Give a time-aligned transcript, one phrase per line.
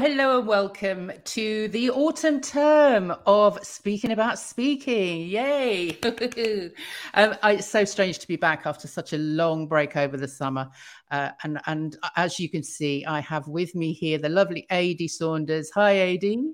[0.00, 5.28] hello, and welcome to the autumn term of Speaking About Speaking.
[5.28, 5.90] Yay!
[7.12, 10.26] um, I, it's so strange to be back after such a long break over the
[10.26, 10.70] summer.
[11.10, 15.06] Uh, and, and as you can see, I have with me here the lovely Adi
[15.06, 15.70] Saunders.
[15.74, 16.50] Hi, Adi.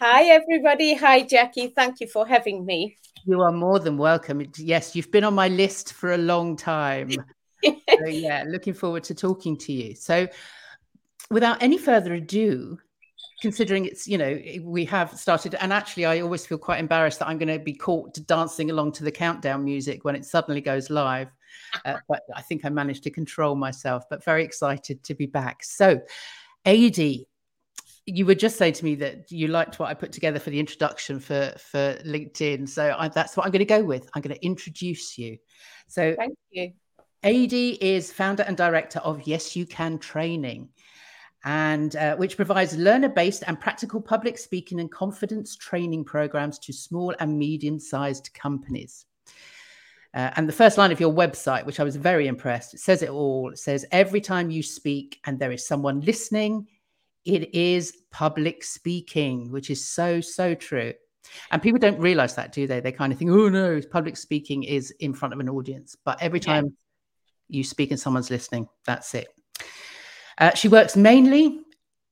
[0.00, 0.94] Hi, everybody.
[0.94, 1.68] Hi, Jackie.
[1.68, 2.96] Thank you for having me.
[3.24, 4.44] You are more than welcome.
[4.56, 7.10] Yes, you've been on my list for a long time.
[7.64, 9.94] so, yeah, looking forward to talking to you.
[9.94, 10.26] So,
[11.30, 12.78] without any further ado,
[13.42, 17.26] considering it's you know we have started and actually i always feel quite embarrassed that
[17.26, 20.88] i'm going to be caught dancing along to the countdown music when it suddenly goes
[20.88, 21.28] live.
[21.84, 25.62] Uh, but i think i managed to control myself but very excited to be back.
[25.62, 26.00] So
[26.64, 27.28] adi
[28.06, 30.58] you would just say to me that you liked what i put together for the
[30.58, 32.66] introduction for for linkedin.
[32.66, 34.08] So I, that's what i'm going to go with.
[34.14, 35.36] I'm going to introduce you.
[35.88, 36.72] So thank you.
[37.22, 40.70] Adi is founder and director of yes you can training
[41.44, 47.14] and uh, which provides learner-based and practical public speaking and confidence training programs to small
[47.18, 49.06] and medium-sized companies.
[50.14, 53.02] Uh, and the first line of your website, which I was very impressed, it says
[53.02, 53.50] it all.
[53.50, 56.68] It says, every time you speak and there is someone listening,
[57.24, 60.92] it is public speaking, which is so, so true.
[61.50, 62.80] And people don't realize that, do they?
[62.80, 65.96] They kind of think, oh no, public speaking is in front of an audience.
[66.04, 66.64] But every time
[67.48, 67.58] yeah.
[67.58, 69.28] you speak and someone's listening, that's it.
[70.42, 71.60] Uh, she works mainly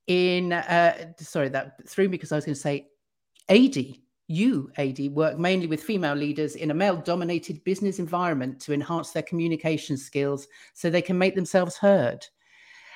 [0.07, 2.87] in, uh, sorry, that threw me because I was going to say
[3.49, 4.05] Adi.
[4.27, 9.11] You, Adi, work mainly with female leaders in a male dominated business environment to enhance
[9.11, 12.25] their communication skills so they can make themselves heard.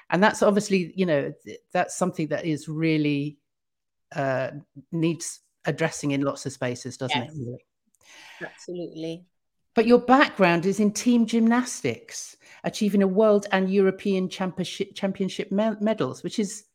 [0.09, 1.33] And that's obviously, you know,
[1.73, 3.38] that's something that is really
[4.16, 4.52] uh,
[4.94, 7.36] needs addressing in lots of spaces, doesn't yes.
[7.36, 8.45] it?
[8.45, 9.25] Absolutely.
[9.73, 16.23] But your background is in team gymnastics, achieving a world and European championship, championship medals,
[16.23, 16.65] which is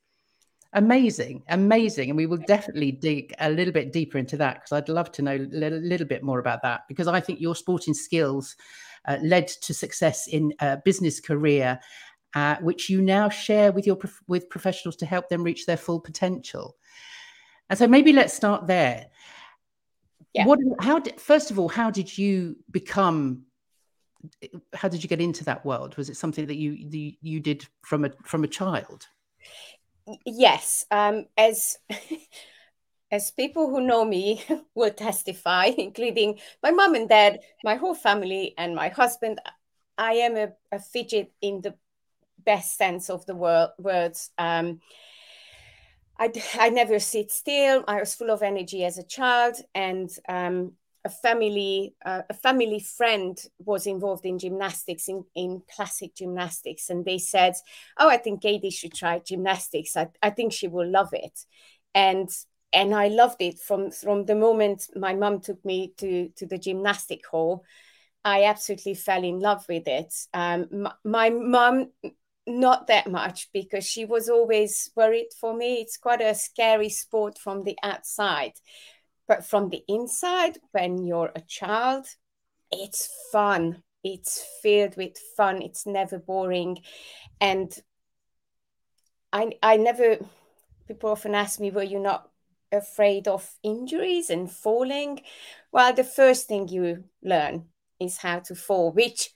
[0.73, 2.11] amazing, amazing.
[2.11, 5.23] And we will definitely dig a little bit deeper into that because I'd love to
[5.23, 8.57] know a little, bit more about that because I think your sporting skills
[9.07, 11.79] uh, led to success in a business career,
[12.35, 13.99] uh, which you now share with your
[14.29, 16.77] with professionals to help them reach their full potential.
[17.69, 19.07] And so maybe let's start there
[20.35, 20.47] yeah.
[20.47, 23.43] what how did first of all how did you become
[24.75, 25.97] how did you get into that world?
[25.97, 29.07] Was it something that you you, you did from a from a child?
[30.25, 31.79] Yes um as
[33.13, 34.43] as people who know me
[34.75, 39.41] will testify including my mom and dad my whole family and my husband
[39.99, 41.75] i am a, a fidget in the
[42.45, 44.31] best sense of the word, words.
[44.39, 44.81] Um
[46.21, 47.83] I, I never sit still.
[47.89, 50.73] I was full of energy as a child, and um,
[51.05, 57.05] a family uh, a family friend was involved in gymnastics in, in classic gymnastics, and
[57.05, 57.55] they said,
[57.99, 59.97] "Oh, I think Katie should try gymnastics.
[59.97, 61.45] I, I think she will love it,"
[61.95, 62.29] and
[62.73, 66.59] and I loved it from from the moment my mum took me to to the
[66.59, 67.65] gymnastic hall.
[68.25, 70.15] I absolutely fell in love with it.
[70.35, 71.93] Um, my mum
[72.47, 75.81] not that much because she was always worried for me.
[75.81, 78.53] It's quite a scary sport from the outside.
[79.31, 82.05] But from the inside, when you're a child,
[82.73, 83.85] it's fun.
[84.03, 85.63] It's filled with fun.
[85.63, 86.79] It's never boring.
[87.41, 87.73] And
[89.33, 90.19] I, I never,
[90.89, 92.29] people often ask me, were you not
[92.73, 95.21] afraid of injuries and falling?
[95.71, 97.67] Well, the first thing you learn
[98.01, 99.31] is how to fall, which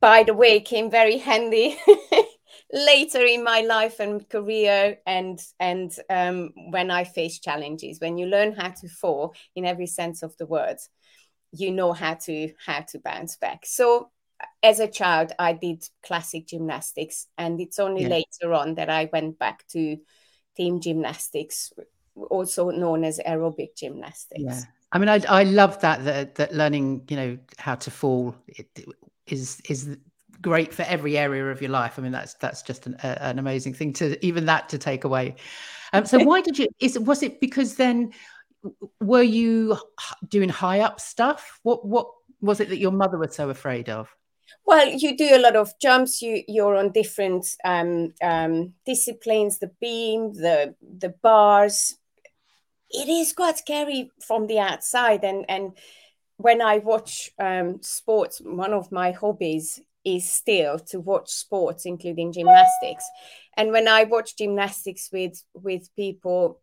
[0.00, 1.78] by the way, came very handy
[2.72, 8.00] later in my life and career and and um, when I face challenges.
[8.00, 10.78] When you learn how to fall in every sense of the word,
[11.52, 13.64] you know how to how to bounce back.
[13.66, 14.10] So
[14.62, 18.08] as a child, I did classic gymnastics, and it's only yeah.
[18.08, 19.96] later on that I went back to
[20.56, 21.72] team gymnastics,
[22.30, 24.42] also known as aerobic gymnastics.
[24.42, 24.60] Yeah.
[24.92, 28.68] I mean, I, I love that, that that learning, you know, how to fall it,
[29.26, 29.96] is is
[30.40, 31.98] great for every area of your life.
[31.98, 35.04] I mean, that's that's just an, a, an amazing thing to even that to take
[35.04, 35.36] away.
[35.92, 36.68] Um, so why did you?
[36.80, 38.12] Is was it because then
[39.00, 39.76] were you
[40.28, 41.60] doing high up stuff?
[41.62, 42.08] What what
[42.40, 44.14] was it that your mother was so afraid of?
[44.64, 46.22] Well, you do a lot of jumps.
[46.22, 51.96] You you're on different um, um, disciplines, the beam, the the bars.
[52.90, 55.72] It is quite scary from the outside, and and
[56.36, 62.32] when I watch um, sports, one of my hobbies is still to watch sports, including
[62.32, 63.04] gymnastics.
[63.56, 66.60] And when I watch gymnastics with with people,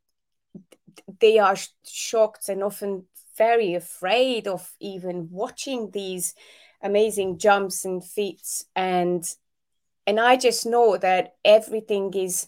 [1.20, 3.04] they are shocked and often
[3.38, 6.34] very afraid of even watching these
[6.82, 8.66] amazing jumps and feats.
[8.78, 9.30] And
[10.08, 12.48] and I just know that everything is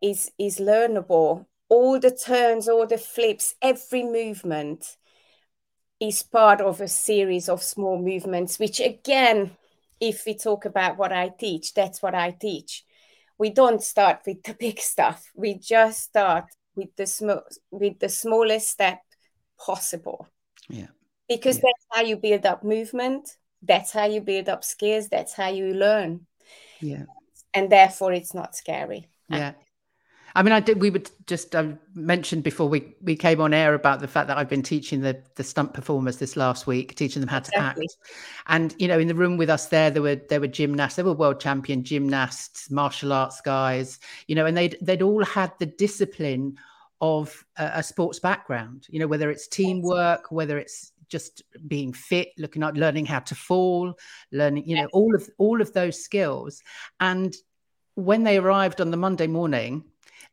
[0.00, 1.46] is is learnable.
[1.68, 4.96] All the turns, all the flips, every movement
[6.00, 9.50] is part of a series of small movements, which again,
[10.00, 12.84] if we talk about what I teach, that's what I teach.
[13.36, 15.30] We don't start with the big stuff.
[15.34, 19.00] We just start with the small with the smallest step
[19.58, 20.28] possible.
[20.68, 20.88] Yeah.
[21.28, 21.62] Because yeah.
[21.64, 23.36] that's how you build up movement.
[23.62, 25.08] That's how you build up skills.
[25.08, 26.26] That's how you learn.
[26.80, 27.04] Yeah.
[27.52, 29.08] And therefore it's not scary.
[29.28, 29.54] Yeah.
[30.38, 30.80] I mean, I did.
[30.80, 34.38] We would just um, mentioned before we we came on air about the fact that
[34.38, 37.88] I've been teaching the the stunt performers this last week, teaching them how to exactly.
[37.90, 38.10] act.
[38.46, 41.04] And you know, in the room with us there, there were there were gymnasts, there
[41.04, 43.98] were world champion gymnasts, martial arts guys.
[44.28, 46.56] You know, and they'd they'd all had the discipline
[47.00, 48.86] of a, a sports background.
[48.88, 53.34] You know, whether it's teamwork, whether it's just being fit looking at learning how to
[53.34, 53.98] fall
[54.30, 56.62] learning you know all of all of those skills
[57.00, 57.34] and
[57.94, 59.82] when they arrived on the monday morning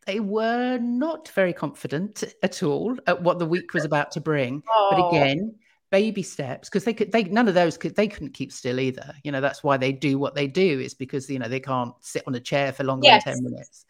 [0.06, 4.62] they were not very confident at all at what the week was about to bring.
[4.68, 4.88] Oh.
[4.90, 5.56] But again,
[5.90, 9.14] baby steps because they could they none of those could they couldn't keep still either
[9.22, 11.94] you know that's why they do what they do is because you know they can't
[12.00, 13.24] sit on a chair for longer yes.
[13.24, 13.84] than 10 minutes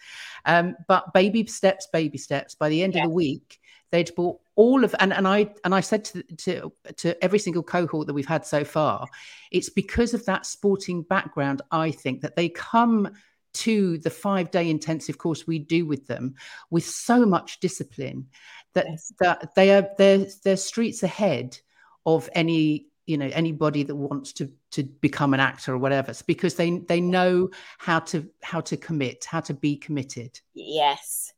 [0.45, 3.59] um but baby steps baby steps by the end of the week
[3.93, 7.63] they'd bought all of and, and i and i said to, to to every single
[7.63, 9.07] cohort that we've had so far
[9.51, 13.09] it's because of that sporting background i think that they come
[13.57, 16.35] to the five day intensive course we do with them
[16.71, 18.27] with so much discipline
[18.75, 19.13] that, yes.
[19.21, 21.59] that they are they're, they're streets ahead
[22.05, 26.23] of any you know anybody that wants to to become an actor or whatever it's
[26.23, 27.49] because they they know
[27.79, 30.39] how to how to commit how to be committed.
[30.55, 31.33] Yes.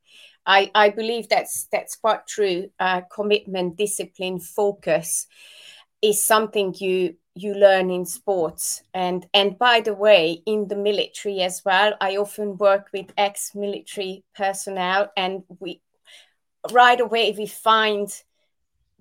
[0.46, 2.70] I i believe that's that's quite true.
[2.80, 5.26] Uh, commitment discipline focus
[6.00, 8.82] is something you you learn in sports.
[8.94, 14.24] And and by the way in the military as well i often work with ex-military
[14.34, 15.80] personnel and we
[16.72, 18.08] right away we find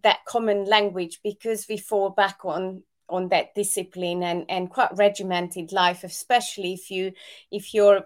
[0.03, 5.71] that common language because we fall back on on that discipline and and quite regimented
[5.71, 7.11] life especially if you
[7.51, 8.05] if you're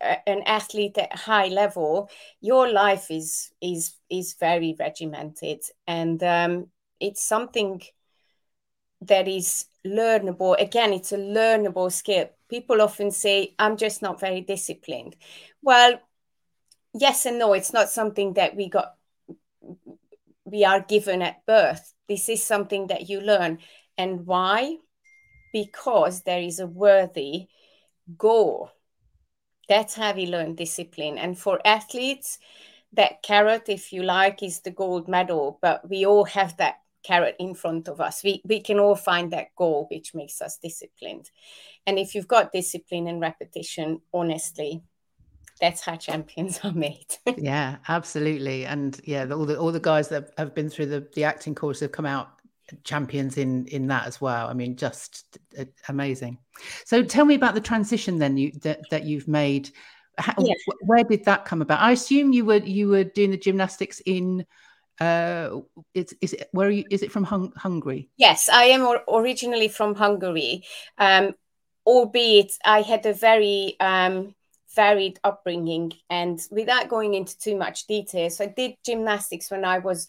[0.00, 2.10] an athlete at high level
[2.40, 5.60] your life is is is very regimented.
[5.86, 6.66] And um,
[7.00, 7.82] it's something
[9.06, 10.60] that is learnable.
[10.60, 12.28] Again, it's a learnable skill.
[12.48, 15.16] People often say, I'm just not very disciplined.
[15.62, 16.00] Well,
[16.94, 18.94] yes and no, it's not something that we got
[20.44, 21.92] we are given at birth.
[22.08, 23.58] This is something that you learn.
[23.98, 24.76] And why?
[25.52, 27.48] Because there is a worthy
[28.16, 28.70] goal.
[29.68, 31.18] That's how we learn discipline.
[31.18, 32.38] And for athletes,
[32.92, 35.58] that carrot, if you like, is the gold medal.
[35.60, 36.76] But we all have that
[37.06, 38.24] carrot in front of us.
[38.24, 41.30] We, we can all find that goal, which makes us disciplined.
[41.86, 44.82] And if you've got discipline and repetition, honestly,
[45.60, 47.06] that's how champions are made.
[47.36, 48.66] yeah, absolutely.
[48.66, 51.80] And yeah, all the all the guys that have been through the, the acting course
[51.80, 52.30] have come out
[52.82, 54.48] champions in in that as well.
[54.48, 56.38] I mean, just uh, amazing.
[56.84, 59.70] So tell me about the transition then you that, that you've made.
[60.18, 60.54] How, yeah.
[60.80, 61.80] Where did that come about?
[61.80, 64.44] I assume you were you were doing the gymnastics in
[65.00, 65.60] uh
[65.94, 68.08] it's is it where are you is it from Hung- hungary?
[68.16, 70.64] Yes i am or- originally from hungary.
[70.98, 71.34] Um
[71.86, 74.34] albeit i had a very um
[74.74, 79.78] varied upbringing and without going into too much detail so i did gymnastics when i
[79.78, 80.06] was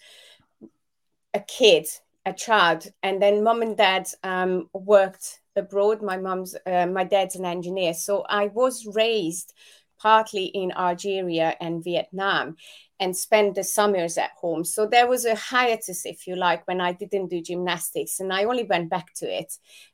[1.33, 1.85] a kid
[2.25, 6.01] a child and then mom and dad um, worked abroad.
[6.01, 7.93] My mom's uh, my dad's an engineer.
[7.93, 9.53] So i was raised
[9.99, 12.55] partly in algeria and vietnam
[12.99, 14.63] and spend the summers at home.
[14.63, 18.19] So there was a hiatus, if you like, when I didn't do gymnastics.
[18.19, 19.53] And I only went back to it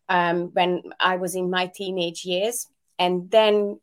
[0.10, 2.67] um, when I was in my teenage years.
[3.00, 3.79] And then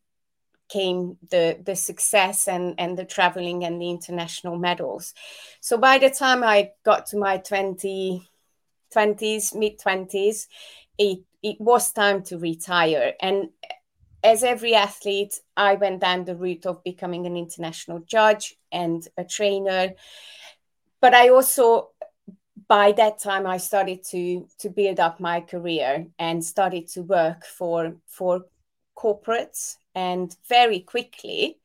[0.71, 5.15] came the the success and and the traveling and the international medals
[5.61, 8.25] so by the time i got to my 20
[8.95, 10.47] 20s mid 20s
[10.97, 13.49] it it was time to retire and
[14.23, 19.25] as every athlete, I went down the route of becoming an international judge and a
[19.25, 19.95] trainer.
[21.01, 21.91] But I also,
[22.69, 27.45] by that time, I started to to build up my career and started to work
[27.45, 28.45] for for
[28.97, 29.77] corporates.
[29.95, 31.59] And very quickly,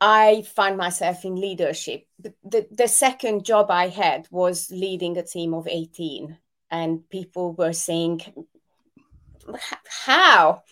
[0.00, 2.06] I found myself in leadership.
[2.18, 6.36] The, the, the second job I had was leading a team of 18.
[6.70, 8.20] And people were saying,
[10.04, 10.62] How?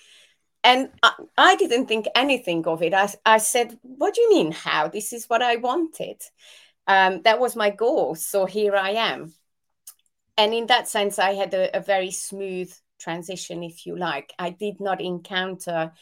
[0.64, 2.94] And I, I, didn't think anything of it.
[2.94, 4.88] I, I said, What do you mean, how?
[4.88, 6.22] This is what I wanted.
[6.86, 8.14] Um, that was my goal.
[8.14, 9.32] So here I am.
[10.36, 14.32] And in that sense, I had a, a very smooth transition, if you like.
[14.38, 15.92] I did not encounter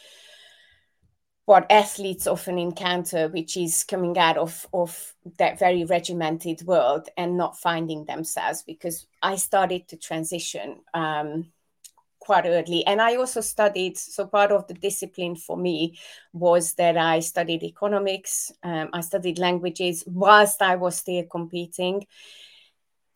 [1.47, 7.37] what athletes often encounter, which is coming out of, of that very regimented world and
[7.37, 8.63] not finding themselves.
[8.63, 11.51] Because I started to transition um,
[12.31, 12.87] quite early.
[12.87, 15.99] And I also studied, so part of the discipline for me
[16.33, 22.07] was that I studied economics, um, I studied languages whilst I was still competing.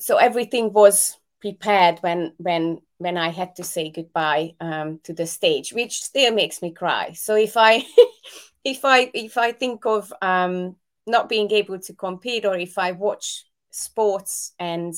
[0.00, 5.26] So everything was prepared when when when I had to say goodbye um, to the
[5.26, 7.12] stage, which still makes me cry.
[7.12, 7.84] So if I
[8.64, 10.74] if I if I think of um,
[11.06, 14.92] not being able to compete, or if I watch sports and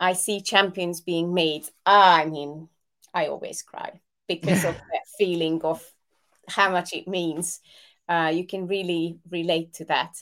[0.00, 2.70] I see champions being made, I mean,
[3.14, 5.82] I always cry because of that feeling of
[6.48, 7.60] how much it means.
[8.08, 10.14] Uh, you can really relate to that.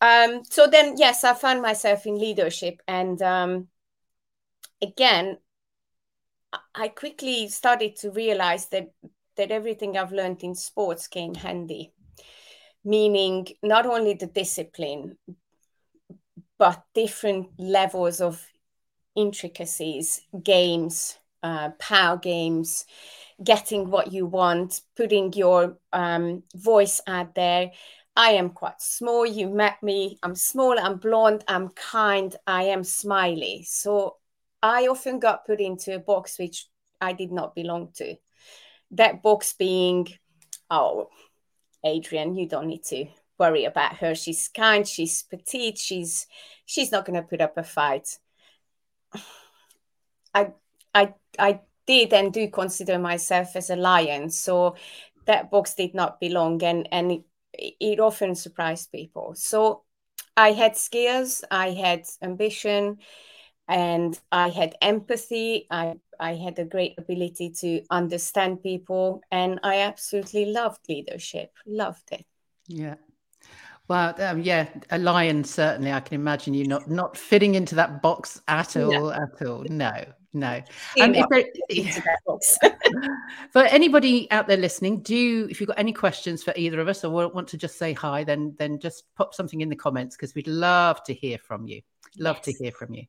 [0.00, 3.68] Um, so then, yes, I found myself in leadership, and um,
[4.80, 5.38] again,
[6.74, 8.92] I quickly started to realize that
[9.36, 11.92] that everything I've learned in sports came handy,
[12.84, 15.16] meaning not only the discipline,
[16.58, 18.44] but different levels of
[19.14, 22.84] intricacies, games, uh, power games,
[23.42, 27.70] getting what you want, putting your um, voice out there.
[28.16, 29.24] I am quite small.
[29.24, 30.18] You met me.
[30.22, 30.76] I'm small.
[30.78, 31.44] I'm blonde.
[31.46, 32.34] I'm kind.
[32.46, 33.64] I am smiley.
[33.68, 34.16] So
[34.60, 36.66] I often got put into a box which
[37.00, 38.16] I did not belong to.
[38.90, 40.08] That box being,
[40.68, 41.10] oh,
[41.86, 43.06] Adrienne, you don't need to
[43.38, 44.14] worry about her.
[44.14, 44.86] She's kind.
[44.86, 45.78] She's petite.
[45.78, 46.26] She's
[46.66, 48.18] she's not going to put up a fight.
[50.34, 50.52] I
[50.94, 54.30] I I did and do consider myself as a lion.
[54.30, 54.76] So
[55.26, 59.34] that box did not belong and and it, it often surprised people.
[59.34, 59.84] So
[60.36, 62.98] I had skills, I had ambition,
[63.66, 65.66] and I had empathy.
[65.70, 71.52] I I had a great ability to understand people, and I absolutely loved leadership.
[71.66, 72.24] Loved it.
[72.66, 72.96] Yeah.
[73.88, 75.92] Well, um, yeah, a lion certainly.
[75.92, 78.92] I can imagine you not not fitting into that box at all.
[78.92, 79.10] No.
[79.10, 79.64] At all.
[79.68, 80.04] No,
[80.38, 80.62] no.
[81.00, 81.44] Um, there,
[83.52, 87.04] for anybody out there listening, do if you've got any questions for either of us
[87.04, 90.34] or want to just say hi, then then just pop something in the comments because
[90.34, 91.82] we'd love to hear from you.
[92.18, 92.44] Love yes.
[92.56, 93.04] to hear from you.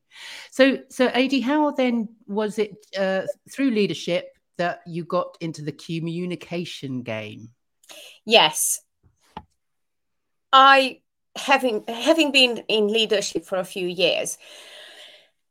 [0.50, 5.72] So, so Ad, how then was it uh, through leadership that you got into the
[5.72, 7.50] communication game?
[8.24, 8.82] Yes,
[10.52, 11.00] I
[11.36, 14.38] having having been in leadership for a few years,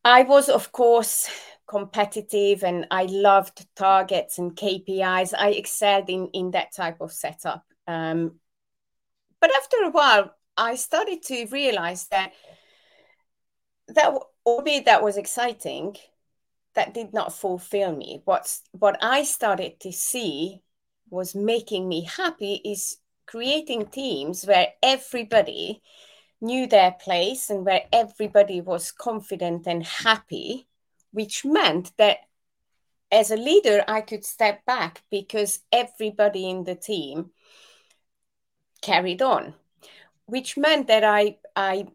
[0.03, 1.29] I was of course
[1.69, 5.33] competitive and I loved targets and KPIs.
[5.37, 7.63] I excelled in in that type of setup.
[7.87, 8.39] Um,
[9.39, 12.33] but after a while, I started to realize that
[13.89, 14.13] that
[14.45, 15.95] albeit that was exciting,
[16.75, 18.21] that did not fulfill me.
[18.25, 20.61] What's what I started to see
[21.09, 25.81] was making me happy is creating teams where everybody
[26.41, 30.67] knew their place and where everybody was confident and happy,
[31.11, 32.19] which meant that
[33.11, 37.31] as a leader, I could step back because everybody in the team
[38.81, 39.55] carried on,
[40.25, 41.87] which meant that I, I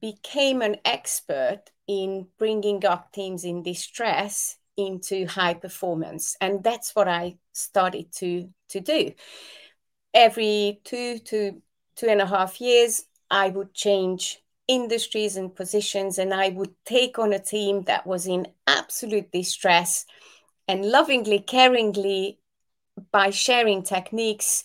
[0.00, 6.36] became an expert in bringing up teams in distress into high performance.
[6.40, 9.12] And that's what i started to to do.
[10.14, 11.60] Every two to
[11.96, 14.41] two and a half years i would change
[14.72, 20.04] industries and positions and i would take on a team that was in absolute distress
[20.68, 22.36] and lovingly caringly
[23.10, 24.64] by sharing techniques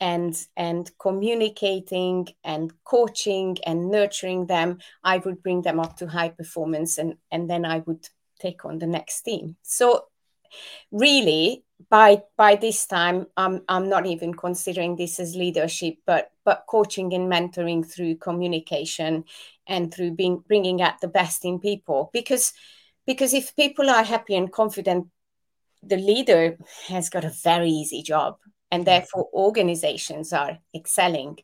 [0.00, 6.28] and and communicating and coaching and nurturing them i would bring them up to high
[6.28, 8.06] performance and and then i would
[8.38, 9.56] take on the next team.
[9.62, 10.04] So
[10.90, 16.64] really by by this time i'm i'm not even considering this as leadership but but
[16.68, 19.24] coaching and mentoring through communication
[19.66, 22.08] and through being bringing out the best in people.
[22.12, 22.52] Because
[23.06, 25.08] because if people are happy and confident
[25.82, 26.56] the leader
[26.88, 28.38] has got a very easy job
[28.70, 28.86] and mm.
[28.86, 31.38] therefore organizations are excelling.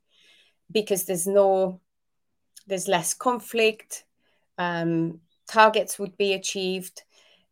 [0.70, 1.80] Because there's no
[2.66, 4.04] there's less conflict
[4.56, 7.02] um, targets would be achieved.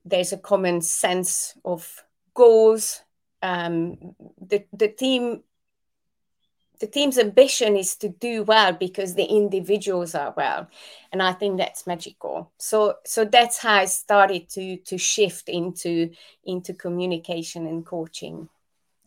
[0.05, 2.03] There's a common sense of
[2.35, 3.03] goals
[3.43, 5.43] um, the, the team
[6.81, 10.69] the team's ambition is to do well because the individuals are well
[11.13, 16.11] and i think that's magical so so that's how i started to to shift into
[16.45, 18.49] into communication and coaching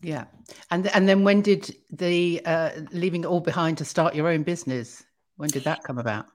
[0.04, 0.26] yeah,
[0.70, 4.44] and and then when did the uh, leaving it all behind to start your own
[4.44, 5.02] business?
[5.38, 6.26] When did that come about?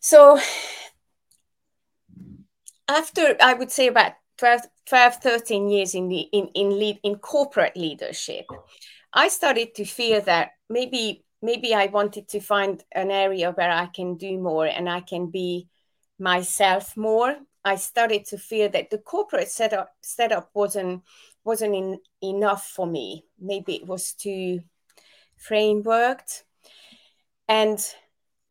[0.00, 0.38] So
[2.86, 7.16] after I would say about 12, 12 13 years in the in in lead in
[7.16, 8.46] corporate leadership,
[9.12, 13.86] I started to feel that maybe maybe I wanted to find an area where I
[13.86, 15.68] can do more and I can be
[16.18, 17.36] myself more.
[17.64, 21.02] I started to feel that the corporate setup setup wasn't
[21.44, 23.24] wasn't in, enough for me.
[23.38, 24.60] Maybe it was too
[25.38, 26.42] frameworked.
[27.48, 27.78] And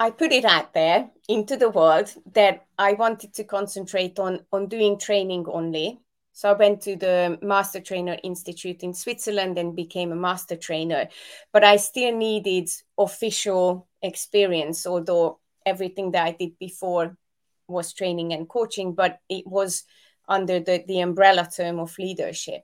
[0.03, 4.67] I put it out there into the world that I wanted to concentrate on on
[4.67, 5.98] doing training only.
[6.33, 11.07] So I went to the Master Trainer Institute in Switzerland and became a master trainer.
[11.53, 17.15] But I still needed official experience, although everything that I did before
[17.69, 19.86] was training and coaching, but it was
[20.27, 22.63] under the, the umbrella term of leadership.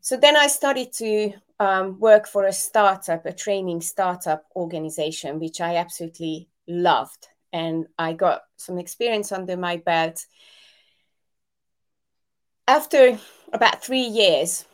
[0.00, 5.60] So then I started to um, work for a startup, a training startup organization, which
[5.60, 7.28] I absolutely loved.
[7.52, 10.26] And I got some experience under my belt.
[12.66, 13.18] After
[13.52, 14.66] about three years,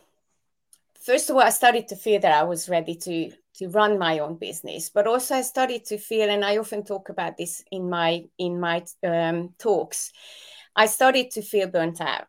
[1.00, 4.18] first of all, I started to feel that I was ready to to run my
[4.18, 7.88] own business, but also I started to feel, and I often talk about this in
[7.88, 10.12] my in my um, talks.
[10.74, 12.26] I started to feel burnt out,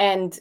[0.00, 0.36] and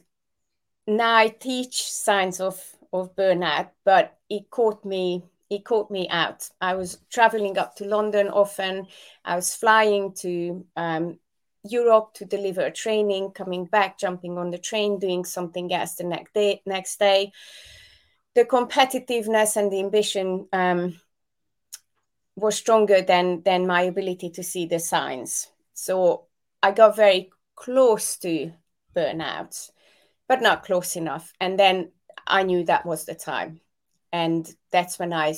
[0.87, 2.59] now I teach signs of
[2.93, 6.49] of burnout, but it caught me it caught me out.
[6.59, 8.87] I was traveling up to London often.
[9.23, 11.19] I was flying to um,
[11.63, 16.03] Europe to deliver a training, coming back, jumping on the train, doing something else the
[16.03, 16.61] next day.
[16.65, 17.31] Next day,
[18.35, 20.99] the competitiveness and the ambition um,
[22.35, 25.47] was stronger than than my ability to see the signs.
[25.73, 26.25] So
[26.61, 28.51] I got very close to
[28.95, 29.71] burnout,
[30.27, 31.33] but not close enough.
[31.39, 31.91] And then
[32.27, 33.61] I knew that was the time,
[34.11, 35.35] and that's when I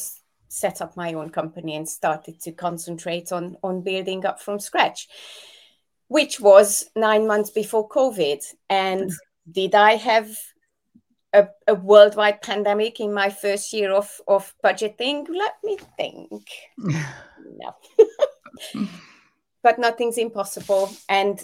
[0.48, 5.08] set up my own company and started to concentrate on on building up from scratch
[6.10, 8.44] which was nine months before COVID.
[8.70, 9.52] And mm-hmm.
[9.52, 10.30] did I have
[11.32, 15.28] a, a, worldwide pandemic in my first year of, of budgeting?
[15.30, 16.48] Let me think.
[16.78, 17.76] no.
[19.64, 20.90] but nothing's impossible.
[21.08, 21.40] And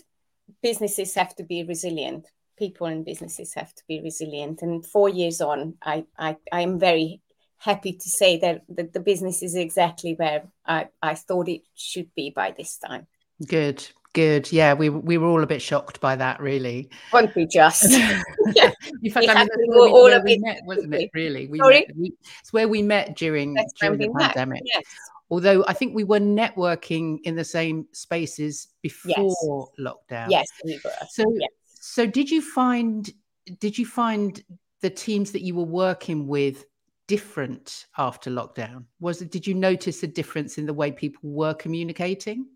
[0.62, 2.28] businesses have to be resilient.
[2.58, 4.62] People and businesses have to be resilient.
[4.62, 7.22] And four years on, I, I, I am very
[7.58, 12.13] happy to say that, that the business is exactly where I, I thought it should
[12.15, 13.08] be by this time.
[13.46, 14.50] Good, Good.
[14.50, 16.89] Yeah, we we were all a bit shocked by that, really.
[17.12, 17.91] Won't be just.
[18.56, 18.72] yeah.
[19.04, 21.12] In fact, I mean, where, we, where we met, wasn't it?
[21.13, 21.82] Really, we Sorry?
[21.82, 24.62] Met, we, it's where we met during during the pandemic.
[24.63, 24.84] Yes.
[25.30, 29.86] Although I think we were networking in the same spaces before yes.
[29.86, 30.28] lockdown.
[30.30, 30.91] Yes, we were.
[31.10, 31.50] So, yes.
[31.88, 33.12] So did you find
[33.60, 34.43] did you find
[34.82, 36.65] the teams that you were working with
[37.08, 38.86] different after lockdown?
[39.00, 39.30] Was it?
[39.30, 42.48] Did you notice a difference in the way people were communicating?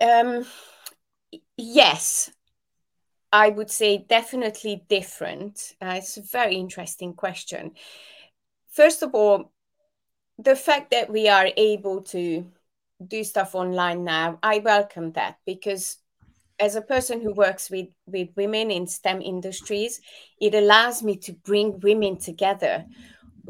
[0.00, 0.44] Um,
[1.56, 2.32] yes,
[3.32, 5.74] I would say definitely different.
[5.80, 7.74] Uh, it's a very interesting question.
[8.72, 9.52] First of all,
[10.36, 12.50] the fact that we are able to
[13.06, 15.98] do stuff online now, I welcome that because
[16.62, 20.00] as a person who works with, with women in STEM industries,
[20.40, 22.86] it allows me to bring women together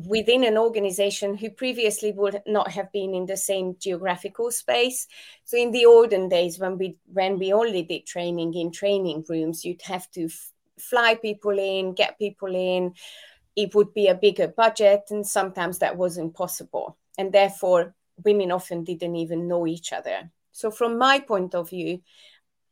[0.09, 5.07] within an organization who previously would not have been in the same geographical space.
[5.45, 9.63] So in the olden days when we when we only did training in training rooms
[9.63, 12.95] you'd have to f- fly people in get people in.
[13.55, 16.97] It would be a bigger budget and sometimes that wasn't possible.
[17.19, 17.95] And therefore
[18.25, 20.31] women often didn't even know each other.
[20.53, 22.01] So from my point of view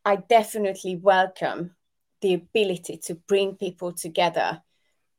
[0.04, 1.74] i definitely welcome
[2.20, 4.62] the ability to bring people together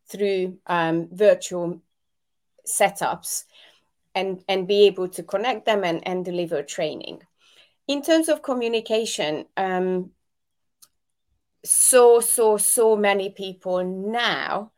[0.08, 1.82] through um, virtual
[2.68, 3.46] setups
[4.14, 7.22] and, and be able to connect them and, and deliver training.
[7.88, 10.12] In terms of communication, um,
[11.64, 14.72] so, so, so many people now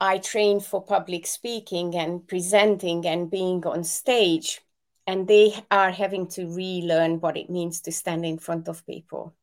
[0.00, 4.60] I train for public speaking and presenting and being on stage,
[5.08, 9.34] and they are having to relearn what it means to stand in front of people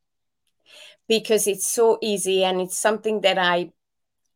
[1.08, 3.72] because it's so easy and it's something that I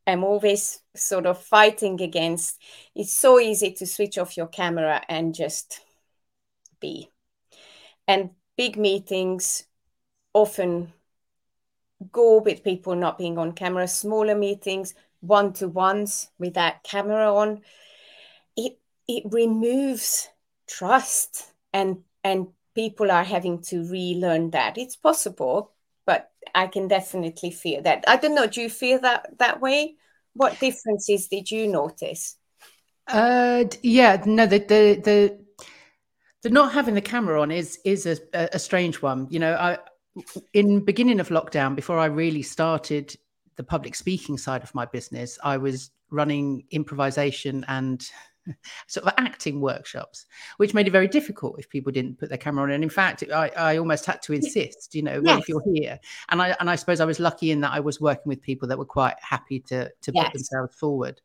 [0.07, 2.59] am always sort of fighting against.
[2.95, 5.81] It's so easy to switch off your camera and just
[6.79, 7.11] be.
[8.07, 9.65] And big meetings
[10.33, 10.91] often
[12.11, 17.31] go with people not being on camera, smaller meetings, one to ones with that camera
[17.31, 17.61] on.
[18.57, 20.27] It it removes
[20.69, 24.77] trust and and people are having to relearn that.
[24.77, 25.71] It's possible,
[26.05, 28.05] but I can definitely feel that.
[28.07, 28.47] I don't know.
[28.47, 29.95] Do you feel that that way?
[30.33, 32.37] What differences did you notice?
[33.07, 35.39] Uh, yeah, no, the the the
[36.43, 39.27] the not having the camera on is is a, a strange one.
[39.29, 39.79] You know, I
[40.53, 43.15] in beginning of lockdown, before I really started
[43.55, 48.07] the public speaking side of my business, I was running improvisation and
[48.87, 50.25] sort of acting workshops,
[50.57, 52.71] which made it very difficult if people didn't put their camera on.
[52.71, 55.41] And in fact, I, I almost had to insist, you know, yes.
[55.41, 55.99] if you're here.
[56.29, 58.67] And I and I suppose I was lucky in that I was working with people
[58.67, 60.25] that were quite happy to to yes.
[60.25, 61.21] put themselves forward.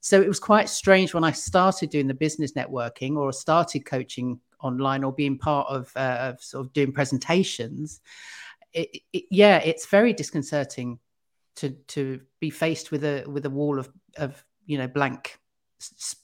[0.00, 4.40] So it was quite strange when I started doing the business networking or started coaching
[4.62, 8.00] online or being part of, uh, of sort of doing presentations.
[8.72, 10.98] It, it, yeah, it's very disconcerting
[11.56, 15.39] to to be faced with a with a wall of of you know blank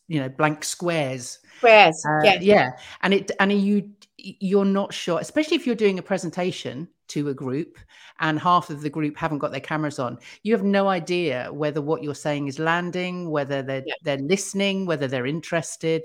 [0.08, 1.38] you know blank squares.
[1.58, 2.38] Squares uh, yeah.
[2.40, 2.70] yeah.
[3.02, 7.34] And it and you you're not sure especially if you're doing a presentation to a
[7.34, 7.78] group
[8.18, 11.80] and half of the group haven't got their cameras on you have no idea whether
[11.82, 13.94] what you're saying is landing whether they're yeah.
[14.02, 16.02] they're listening whether they're interested.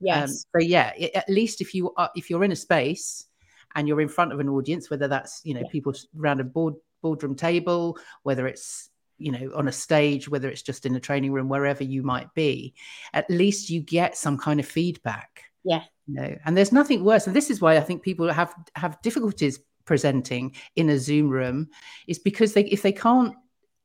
[0.00, 0.22] Um, yes.
[0.22, 3.26] um, so yeah it, at least if you are if you're in a space
[3.74, 5.70] and you're in front of an audience whether that's you know yeah.
[5.70, 10.62] people around a board boardroom table whether it's you know on a stage whether it's
[10.62, 12.74] just in a training room wherever you might be
[13.12, 15.44] at least you get some kind of feedback.
[15.64, 15.82] Yeah.
[16.06, 19.00] You know and there's nothing worse and this is why i think people have have
[19.02, 21.68] difficulties presenting in a zoom room
[22.06, 23.34] is because they if they can't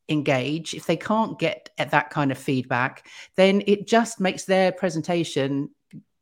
[0.10, 4.72] engage if they can't get at that kind of feedback then it just makes their
[4.72, 5.70] presentation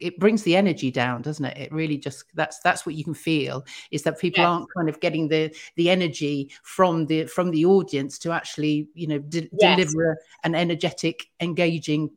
[0.02, 3.14] it brings the energy down doesn't it it really just that's that's what you can
[3.14, 4.48] feel is that people yes.
[4.48, 9.08] aren't kind of getting the the energy from the from the audience to actually you
[9.08, 9.78] know de- yes.
[9.78, 12.10] deliver an energetic engaging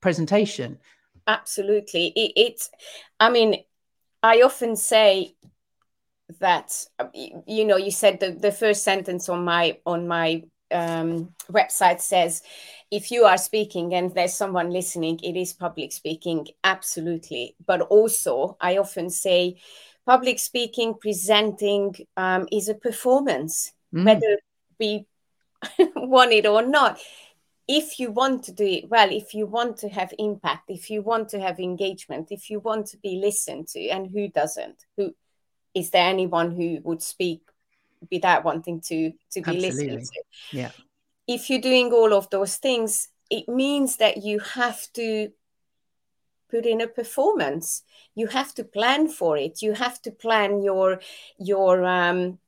[0.00, 0.78] presentation
[1.26, 2.70] absolutely it, it's
[3.18, 3.56] i mean
[4.22, 5.34] i often say
[6.40, 10.42] that um, you know you said the, the first sentence on my on my
[10.72, 12.42] um, website says
[12.90, 17.56] if you are speaking and there's someone listening, it is public speaking, absolutely.
[17.66, 19.60] But also, I often say
[20.04, 24.04] public speaking, presenting um, is a performance, mm.
[24.04, 24.38] whether
[24.78, 25.06] we
[25.96, 27.00] want it or not.
[27.66, 31.00] If you want to do it well, if you want to have impact, if you
[31.00, 34.84] want to have engagement, if you want to be listened to, and who doesn't?
[34.96, 35.14] Who
[35.74, 37.40] is there anyone who would speak
[38.10, 39.88] without wanting to to be Absolutely.
[39.88, 40.22] listened to?
[40.52, 40.70] Yeah
[41.26, 45.30] if you're doing all of those things, it means that you have to
[46.50, 47.82] put in a performance.
[48.14, 49.62] You have to plan for it.
[49.62, 51.00] You have to plan your
[51.38, 52.38] your um,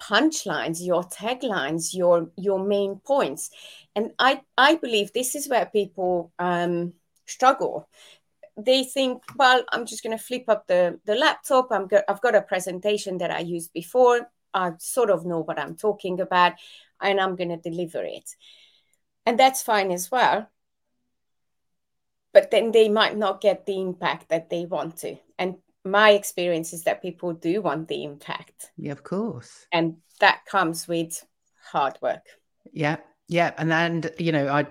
[0.00, 3.50] punchlines, your taglines, your your main points.
[3.96, 6.92] And I I believe this is where people um,
[7.24, 7.88] struggle.
[8.58, 11.68] They think, well, I'm just going to flip up the the laptop.
[11.72, 14.30] I'm go- I've got a presentation that I used before.
[14.56, 16.54] I sort of know what I'm talking about
[17.00, 18.28] and I'm going to deliver it.
[19.26, 20.48] And that's fine as well.
[22.32, 25.16] But then they might not get the impact that they want to.
[25.38, 28.70] And my experience is that people do want the impact.
[28.76, 29.66] Yeah, of course.
[29.72, 31.24] And that comes with
[31.70, 32.24] hard work.
[32.72, 32.96] Yeah.
[33.28, 33.52] Yeah.
[33.58, 34.66] And and you know, I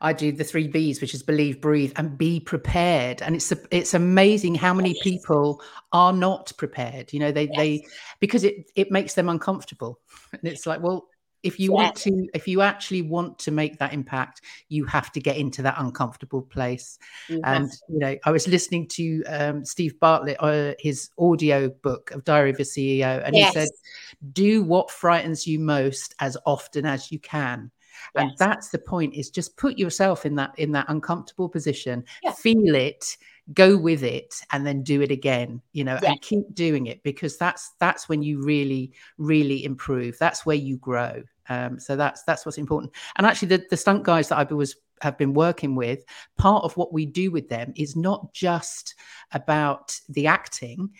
[0.00, 3.22] I do the three B's, which is believe, breathe, and be prepared.
[3.22, 5.02] And it's it's amazing how many yes.
[5.02, 5.60] people
[5.92, 7.12] are not prepared.
[7.12, 7.56] You know, they yes.
[7.56, 7.86] they
[8.20, 10.00] because it it makes them uncomfortable.
[10.32, 11.08] And it's like, well,
[11.42, 15.20] if you want to if you actually want to make that impact you have to
[15.20, 20.36] get into that uncomfortable place and you know i was listening to um, steve bartlett
[20.40, 23.54] uh, his audio book of diary of a ceo and yes.
[23.54, 23.68] he said
[24.32, 27.70] do what frightens you most as often as you can
[28.14, 28.22] yes.
[28.22, 32.32] and that's the point is just put yourself in that in that uncomfortable position yeah.
[32.32, 33.16] feel it
[33.54, 36.10] go with it and then do it again you know yeah.
[36.10, 40.76] and keep doing it because that's that's when you really really improve that's where you
[40.76, 44.42] grow um, so that's that's what's important and actually the, the stunt guys that i
[44.52, 46.04] was have been working with
[46.36, 48.96] part of what we do with them is not just
[49.32, 50.90] about the acting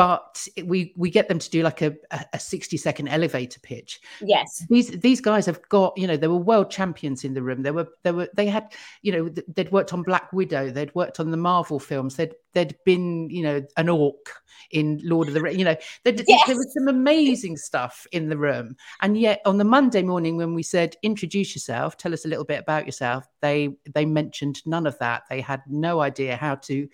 [0.00, 1.94] but we we get them to do like a,
[2.32, 6.36] a 60 second elevator pitch yes these these guys have got you know they were
[6.36, 9.92] world champions in the room they were they were they had you know they'd worked
[9.92, 13.90] on black widow they'd worked on the marvel films they'd they'd been you know an
[13.90, 15.58] orc in lord of the Rings.
[15.58, 16.46] you know yes.
[16.46, 20.54] there was some amazing stuff in the room and yet on the monday morning when
[20.54, 24.86] we said introduce yourself tell us a little bit about yourself they they mentioned none
[24.86, 26.88] of that they had no idea how to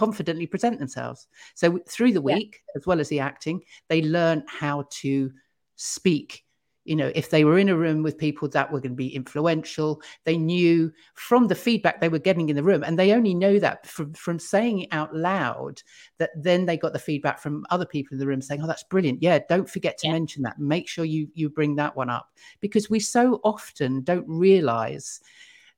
[0.00, 1.28] confidently present themselves.
[1.54, 2.78] So through the week, yeah.
[2.78, 3.60] as well as the acting,
[3.90, 5.30] they learn how to
[5.76, 6.42] speak.
[6.86, 9.14] You know, if they were in a room with people that were going to be
[9.14, 13.34] influential, they knew from the feedback they were getting in the room, and they only
[13.34, 15.82] know that from, from saying it out loud.
[16.18, 18.84] That then they got the feedback from other people in the room saying, "Oh, that's
[18.84, 19.22] brilliant!
[19.22, 20.14] Yeah, don't forget to yeah.
[20.14, 20.58] mention that.
[20.58, 25.20] Make sure you you bring that one up because we so often don't realize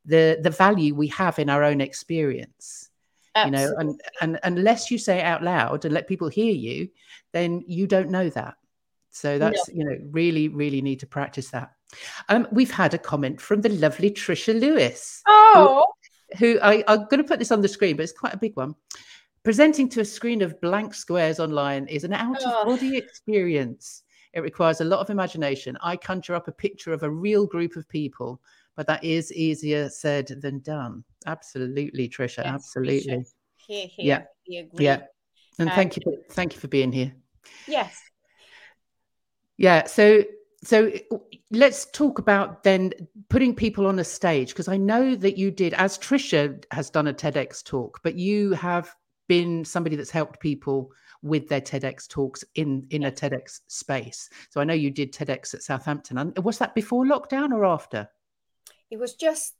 [0.04, 2.91] the the value we have in our own experience
[3.34, 3.62] Absolutely.
[3.62, 6.88] you know and, and unless you say it out loud and let people hear you
[7.32, 8.56] then you don't know that
[9.12, 9.74] So that's no.
[9.74, 11.72] you know really really need to practice that.
[12.30, 15.22] Um, we've had a comment from the lovely Trisha Lewis.
[15.26, 15.84] Oh,
[16.38, 18.38] who, who I, I'm going to put this on the screen, but it's quite a
[18.38, 18.74] big one.
[19.44, 22.98] Presenting to a screen of blank squares online is an out of body oh.
[22.98, 24.02] experience.
[24.32, 25.76] It requires a lot of imagination.
[25.82, 28.40] I conjure up a picture of a real group of people,
[28.76, 31.04] but that is easier said than done.
[31.26, 32.38] Absolutely, Trisha.
[32.38, 33.12] Yes, absolutely.
[33.12, 33.32] Trisha.
[33.66, 34.26] Here, here.
[34.46, 34.62] Yeah.
[34.74, 35.00] Yeah.
[35.58, 37.12] And um, thank you for thank you for being here.
[37.66, 38.00] Yes.
[39.56, 39.86] Yeah.
[39.86, 40.24] So
[40.64, 40.92] so
[41.50, 42.92] let's talk about then
[43.28, 47.08] putting people on a stage because I know that you did, as Trisha has done
[47.08, 48.94] a TEDx talk, but you have
[49.28, 54.28] been somebody that's helped people with their TEDx talks in in a TEDx space.
[54.50, 56.32] So I know you did TEDx at Southampton.
[56.42, 58.08] Was that before lockdown or after?
[58.92, 59.54] It was just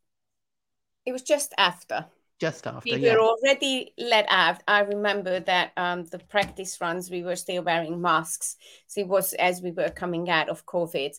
[1.07, 2.07] it was just after
[2.42, 2.81] just after.
[2.85, 3.14] We yeah.
[3.14, 4.64] were already let out.
[4.66, 8.57] I remember that um, the practice runs, we were still wearing masks.
[8.88, 11.14] So it was as we were coming out of COVID.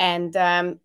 [0.00, 0.80] And um,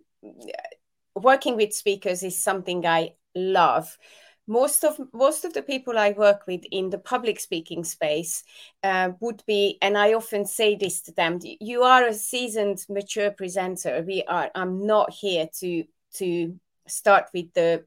[1.15, 3.97] working with speakers is something I love.
[4.45, 8.43] Most of most of the people I work with in the public speaking space
[8.83, 13.31] uh, would be, and I often say this to them: "You are a seasoned, mature
[13.31, 14.03] presenter.
[14.05, 14.51] We are.
[14.53, 17.85] I'm not here to to start with the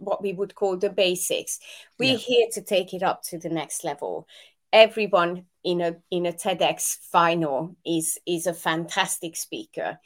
[0.00, 1.60] what we would call the basics.
[1.98, 2.16] We're yeah.
[2.16, 4.26] here to take it up to the next level.
[4.72, 9.98] Everyone in a in a TEDx final is is a fantastic speaker,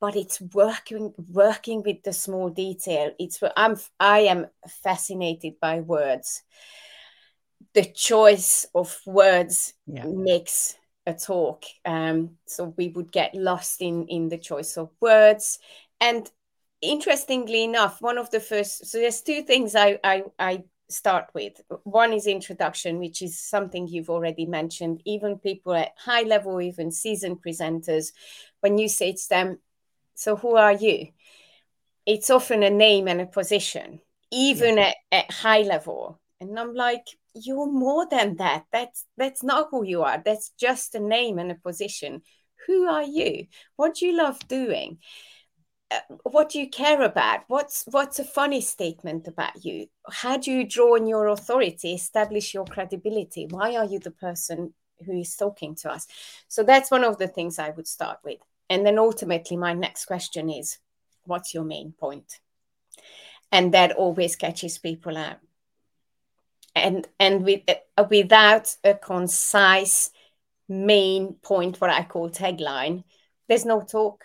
[0.00, 3.12] but it's working working with the small detail.
[3.18, 4.46] It's I'm I am
[4.82, 6.42] fascinated by words.
[7.74, 10.06] The choice of words yeah.
[10.06, 10.74] makes
[11.06, 11.64] a talk.
[11.84, 15.58] Um, so we would get lost in in the choice of words
[16.00, 16.30] and
[16.80, 21.60] interestingly enough, one of the first, so there's two things I, I, I start with.
[21.84, 25.02] One is introduction, which is something you've already mentioned.
[25.04, 28.12] Even people at high level, even seasoned presenters,
[28.60, 29.58] when you say to them,
[30.14, 31.08] So who are you?
[32.06, 34.92] It's often a name and a position, even yeah.
[35.12, 36.20] at, at high level.
[36.40, 38.64] And I'm like, you're more than that.
[38.72, 40.22] That's that's not who you are.
[40.24, 42.22] That's just a name and a position.
[42.66, 43.46] Who are you?
[43.76, 44.98] What do you love doing?
[45.90, 47.40] Uh, what do you care about?
[47.48, 49.86] What's what's a funny statement about you?
[50.10, 53.46] How do you draw on your authority establish your credibility?
[53.48, 54.74] Why are you the person
[55.06, 56.06] who is talking to us?
[56.48, 58.38] So that's one of the things i would start with.
[58.68, 60.78] And then ultimately my next question is
[61.24, 62.38] what's your main point?
[63.50, 65.38] And that always catches people out.
[66.74, 70.10] And and with, uh, without a concise
[70.70, 73.02] main point what i call tagline
[73.48, 74.24] there's no talk.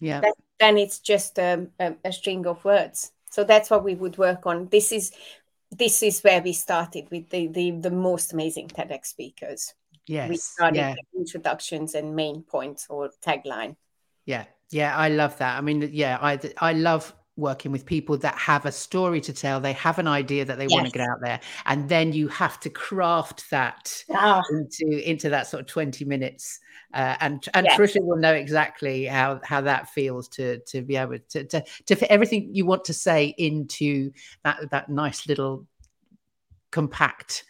[0.00, 0.20] Yeah.
[0.20, 3.12] That, then it's just a, a, a string of words.
[3.30, 4.68] So that's what we would work on.
[4.68, 5.12] This is
[5.70, 9.74] this is where we started with the the, the most amazing TEDx speakers.
[10.06, 10.94] Yes, we started yeah.
[11.16, 13.76] introductions and main points or tagline.
[14.26, 15.58] Yeah, yeah, I love that.
[15.58, 19.58] I mean, yeah, I I love working with people that have a story to tell
[19.58, 20.72] they have an idea that they yes.
[20.72, 24.42] want to get out there and then you have to craft that oh.
[24.50, 26.60] into into that sort of 20 minutes
[26.92, 27.78] uh, and and yes.
[27.78, 31.94] Trisha will know exactly how how that feels to to be able to to, to
[31.94, 34.10] fit everything you want to say into
[34.44, 35.66] that that nice little
[36.70, 37.44] compact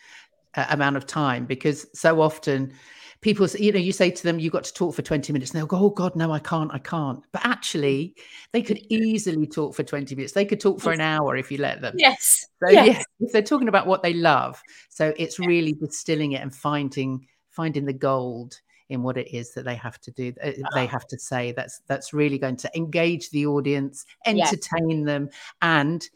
[0.55, 2.73] uh, amount of time because so often
[3.23, 5.59] people you know you say to them you've got to talk for 20 minutes and
[5.59, 7.25] they'll go oh god no i can't i can't.
[7.33, 8.15] But actually
[8.53, 10.33] they could easily talk for 20 minutes.
[10.33, 11.95] They could talk for an hour if you let them.
[11.97, 12.47] Yes.
[12.63, 16.43] So yes, yes if they're talking about what they love so it's really distilling it
[16.43, 20.51] and finding finding the gold in what it is that they have to do uh,
[20.75, 20.87] they ah.
[20.87, 21.53] have to say.
[21.53, 25.07] That's that's really going to engage the audience entertain yes.
[25.07, 25.31] them
[25.63, 26.07] and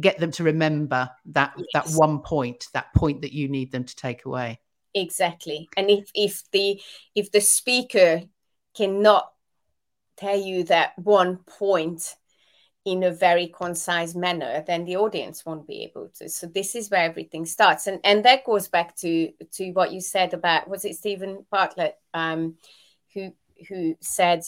[0.00, 1.66] get them to remember that yes.
[1.72, 4.58] that one point that point that you need them to take away
[4.94, 5.68] exactly.
[5.76, 6.80] And if if the
[7.14, 8.22] if the speaker
[8.76, 9.30] cannot
[10.16, 12.16] tell you that one point
[12.84, 16.28] in a very concise manner then the audience won't be able to.
[16.28, 17.86] So this is where everything starts.
[17.86, 21.96] And and that goes back to to what you said about was it steven bartlett
[22.14, 22.56] um
[23.14, 23.32] who
[23.68, 24.42] who said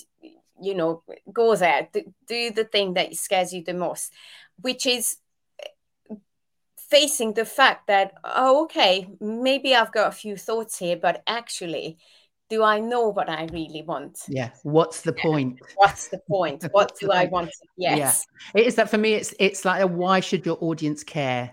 [0.60, 1.88] you know go there
[2.26, 4.12] do the thing that scares you the most
[4.60, 5.16] which is
[6.90, 11.96] facing the fact that oh okay maybe i've got a few thoughts here but actually
[12.48, 14.18] do i know what i really want?
[14.28, 15.60] Yeah what's the point?
[15.76, 16.64] What's the point?
[16.72, 17.50] What do i want?
[17.78, 18.26] Yes.
[18.54, 18.60] Yeah.
[18.60, 21.52] it is that for me it's it's like a, why should your audience care?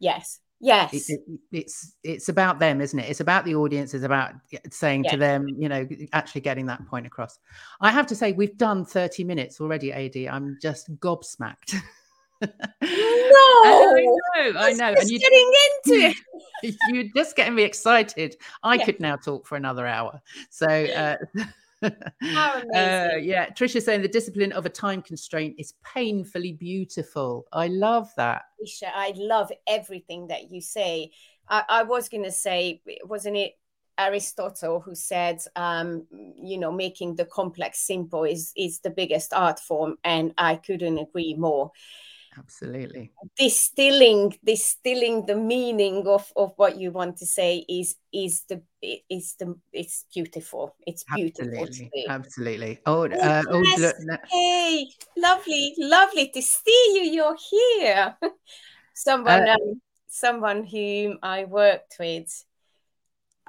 [0.00, 0.40] Yes.
[0.58, 0.92] Yes.
[0.92, 3.08] it, it, it's it's about them isn't it?
[3.08, 4.32] It's about the audience it's about
[4.70, 5.12] saying yes.
[5.12, 7.38] to them you know actually getting that point across.
[7.80, 11.76] I have to say we've done 30 minutes already ad i'm just gobsmacked
[12.42, 12.48] no,
[12.82, 14.94] I know, I know.
[14.98, 15.52] and you getting
[15.84, 16.14] into
[16.62, 16.76] it.
[16.88, 18.36] You're just getting me excited.
[18.62, 18.84] I yeah.
[18.84, 20.20] could now talk for another hour.
[20.50, 20.68] So.
[21.82, 21.90] Uh,
[22.76, 27.44] uh, yeah, Trisha saying the discipline of a time constraint is painfully beautiful.
[27.52, 28.42] I love that.
[28.62, 31.10] Trisha, I love everything that you say.
[31.48, 33.54] I, I was going to say, wasn't it
[33.98, 39.60] Aristotle who said, um, you know, making the complex simple is is the biggest art
[39.60, 41.72] form, and I couldn't agree more.
[42.38, 43.12] Absolutely.
[43.38, 48.62] Distilling, distilling the meaning of of what you want to say is is the
[49.08, 50.74] is the it's beautiful.
[50.86, 51.62] It's beautiful.
[51.62, 52.06] Absolutely.
[52.08, 52.78] Absolutely.
[52.86, 53.96] Oh, uh, oh, look.
[54.30, 57.02] Hey, lovely, lovely to see you.
[57.12, 58.16] You're here.
[58.94, 62.44] someone, uh, um, someone whom I worked with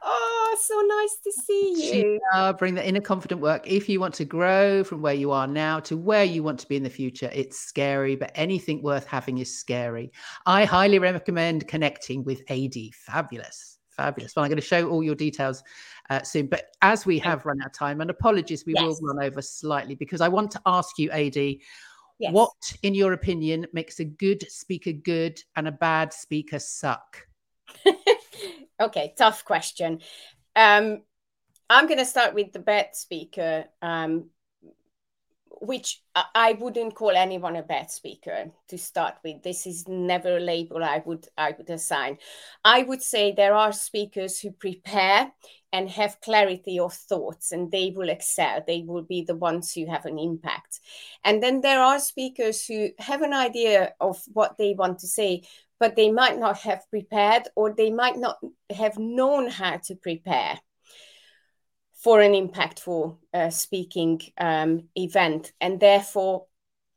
[0.06, 2.20] Oh, so nice to see you.
[2.34, 3.66] Uh, bring the inner confident work.
[3.66, 6.68] If you want to grow from where you are now to where you want to
[6.68, 10.12] be in the future, it's scary, but anything worth having is scary.
[10.46, 12.92] I highly recommend connecting with Adi.
[12.96, 13.80] Fabulous.
[13.92, 14.36] Fabulous.
[14.36, 15.64] Well, I'm going to show all your details
[16.10, 16.48] uh, soon.
[16.48, 18.84] But as we have run out of time, and apologies, we yes.
[18.84, 21.62] will run over slightly because I want to ask you, Adi,
[22.20, 22.34] yes.
[22.34, 27.26] what, in your opinion, makes a good speaker good and a bad speaker suck?
[28.84, 30.02] Okay, tough question.
[30.58, 31.04] Um,
[31.70, 34.30] I'm going to start with the bad speaker, um,
[35.62, 36.02] which
[36.36, 39.42] I wouldn't call anyone a bad speaker to start with.
[39.42, 42.18] This is never a label I would I would assign.
[42.66, 45.32] I would say there are speakers who prepare
[45.72, 48.64] and have clarity of thoughts, and they will excel.
[48.68, 50.82] They will be the ones who have an impact.
[51.24, 55.44] And then there are speakers who have an idea of what they want to say,
[55.84, 58.38] but they might not have prepared or they might not
[58.74, 60.58] have known how to prepare
[61.94, 65.52] for an impactful uh, speaking um, event.
[65.60, 66.46] And therefore,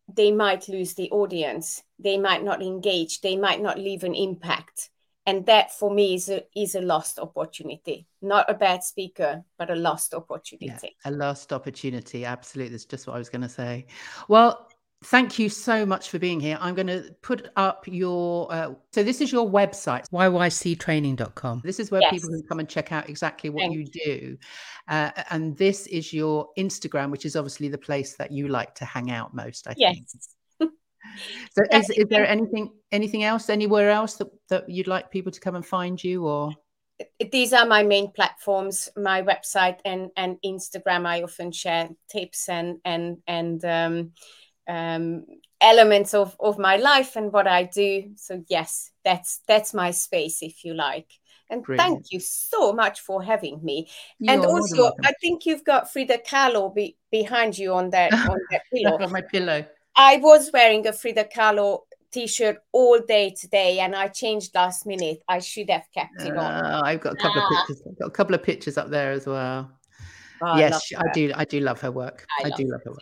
[0.07, 1.83] they might lose the audience.
[1.99, 3.23] They might not engage.
[3.23, 4.91] They might not leave an impact.
[5.27, 8.07] And that for me is a, is a lost opportunity.
[8.23, 10.95] Not a bad speaker, but a lost opportunity.
[11.05, 12.25] Yeah, a lost opportunity.
[12.25, 12.71] Absolutely.
[12.71, 13.87] That's just what I was going to say.
[14.29, 14.69] Well,
[15.05, 16.57] Thank you so much for being here.
[16.59, 18.51] I'm going to put up your.
[18.51, 21.61] Uh, so, this is your website, yyctraining.com.
[21.63, 22.13] This is where yes.
[22.13, 24.39] people can come and check out exactly what Thank you do.
[24.89, 28.87] Uh, and this is your Instagram, which is obviously the place that you like to
[28.87, 29.97] hang out most, I yes.
[30.59, 30.73] think.
[31.53, 35.41] so, is, is there anything anything else, anywhere else that, that you'd like people to
[35.41, 36.53] come and find you or?
[37.31, 42.79] these are my main platforms my website and and instagram i often share tips and
[42.87, 44.13] and and um,
[44.69, 45.25] um,
[45.61, 48.13] elements of of my life and what I do.
[48.17, 51.11] So yes, that's that's my space, if you like.
[51.49, 51.89] And Brilliant.
[51.89, 53.89] thank you so much for having me.
[54.19, 58.39] You're and also, I think you've got Frida Kahlo be, behind you on that on
[58.51, 58.99] that pillow.
[59.01, 59.65] on my pillow.
[59.95, 61.81] I was wearing a Frida Kahlo
[62.13, 65.23] t-shirt all day today and I changed last minute.
[65.29, 66.65] I should have kept it on.
[66.65, 67.47] Uh, I've got a couple ah.
[67.47, 67.83] of pictures.
[67.89, 69.71] I've got a couple of pictures up there as well.
[70.43, 71.33] Oh, yes, I, I, do.
[71.35, 72.27] I do love her work.
[72.41, 73.01] I, I do love her work.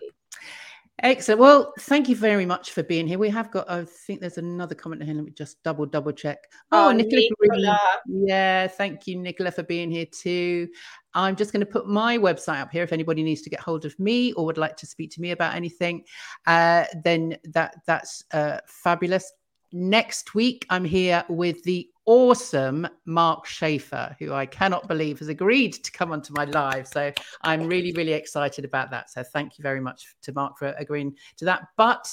[1.02, 1.40] Excellent.
[1.40, 3.18] Well, thank you very much for being here.
[3.18, 5.14] We have got, I think there's another comment here.
[5.14, 6.38] Let me just double, double check.
[6.70, 7.22] Oh, oh Nicola.
[7.40, 7.80] Nicola.
[8.06, 10.68] Yeah, thank you, Nicola, for being here too.
[11.12, 12.84] I'm just going to put my website up here.
[12.84, 15.32] If anybody needs to get hold of me or would like to speak to me
[15.32, 16.04] about anything,
[16.46, 19.32] uh, then that that's uh, fabulous.
[19.72, 25.72] Next week, I'm here with the awesome Mark Schaefer, who I cannot believe has agreed
[25.74, 26.86] to come onto my live.
[26.88, 27.12] So
[27.42, 29.10] I'm really, really excited about that.
[29.10, 31.68] So thank you very much to Mark for agreeing to that.
[31.76, 32.08] But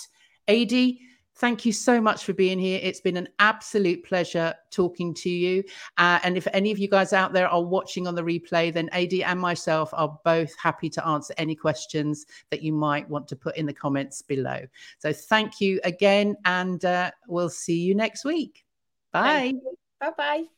[0.48, 1.02] Adi,
[1.36, 2.80] thank you so much for being here.
[2.82, 5.64] It's been an absolute pleasure talking to you.
[5.98, 8.90] Uh, and if any of you guys out there are watching on the replay, then
[8.94, 13.36] Adi and myself are both happy to answer any questions that you might want to
[13.36, 14.62] put in the comments below.
[15.00, 18.64] So thank you again, and uh, we'll see you next week.
[19.12, 19.54] Bye.
[20.02, 20.50] Bye bye.